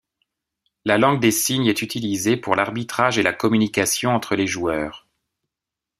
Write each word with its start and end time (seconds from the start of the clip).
La 0.83 0.97
langue 0.97 1.19
des 1.19 1.29
signes 1.29 1.67
est 1.67 1.83
utilisé 1.83 2.35
pour 2.35 2.55
l'arbitrage 2.55 3.19
et 3.19 3.21
la 3.21 3.33
communication 3.33 4.15
entre 4.15 4.33
les 4.35 4.47
joueurs. 4.47 5.07